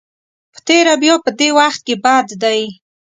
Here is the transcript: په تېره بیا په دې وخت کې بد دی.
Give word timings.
په 0.53 0.59
تېره 0.67 0.93
بیا 1.01 1.15
په 1.25 1.31
دې 1.39 1.49
وخت 1.59 1.81
کې 1.87 1.95
بد 2.03 2.27
دی. 2.43 2.61